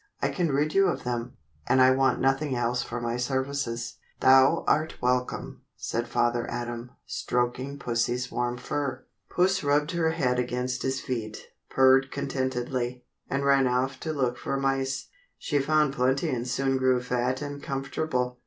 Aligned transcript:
I 0.19 0.29
can 0.29 0.51
rid 0.51 0.73
you 0.73 0.87
of 0.87 1.03
them, 1.03 1.37
and 1.67 1.79
I 1.79 1.91
want 1.91 2.19
nothing 2.19 2.55
else 2.55 2.81
for 2.81 2.99
my 2.99 3.17
services." 3.17 3.97
"Thou 4.19 4.63
art 4.65 4.99
welcome," 4.99 5.61
said 5.75 6.07
Father 6.07 6.49
Adam, 6.49 6.89
stroking 7.05 7.77
Pussie's 7.77 8.31
warm 8.31 8.57
fur. 8.57 9.05
Puss 9.29 9.63
rubbed 9.63 9.91
her 9.91 10.09
head 10.09 10.39
against 10.39 10.81
his 10.81 10.99
feet, 11.01 11.49
purred 11.69 12.11
contentedly, 12.11 13.05
and 13.29 13.45
ran 13.45 13.67
off 13.67 13.99
to 13.99 14.11
look 14.11 14.39
for 14.39 14.57
mice. 14.59 15.09
She 15.37 15.59
found 15.59 15.93
plenty 15.93 16.31
and 16.31 16.47
soon 16.47 16.77
grew 16.77 16.99
fat 16.99 17.39
and 17.43 17.61
comfortable. 17.61 18.39